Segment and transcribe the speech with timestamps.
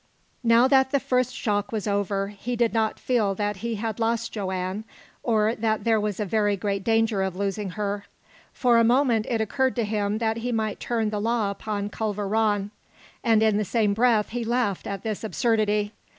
[0.43, 4.31] Now that the first shock was over, he did not feel that he had lost
[4.31, 4.83] Joanne,
[5.21, 8.05] or that there was a very great danger of losing her.
[8.51, 12.27] For a moment it occurred to him that he might turn the law upon Culver
[12.27, 12.71] Rann,
[13.23, 15.91] and in the same breath he laughed at this absurdity.